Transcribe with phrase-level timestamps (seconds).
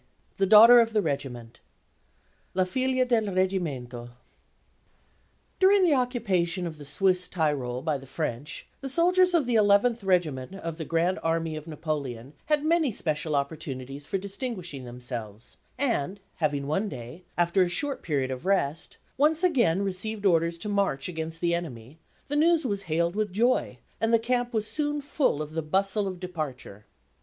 [0.37, 1.59] THE DAUGHTER OF THE REGIMENT
[2.55, 4.09] (La Figlia del Reggimento)
[5.59, 10.03] During the occupation of the Swiss Tyrol by the French, the soldiers of the Eleventh
[10.03, 16.19] Regiment of the Grand Army of Napoleon had many special opportunities for distinguishing themselves; and,
[16.37, 21.09] having one day, after a short period of rest, once again received orders to march
[21.09, 25.43] against the enemy, the news was hailed with joy, and the camp was soon full
[25.43, 26.87] of the bustle of departure.